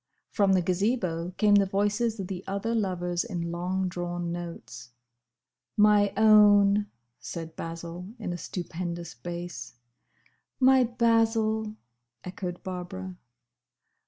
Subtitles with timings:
[0.31, 4.89] From the Gazebo came the voices of the other lovers in long drawn notes.
[5.77, 6.87] "My own!"
[7.19, 9.75] said Basil, in a stupendous bass.
[10.59, 11.75] "My Basil!"
[12.23, 13.15] echoed Barbara.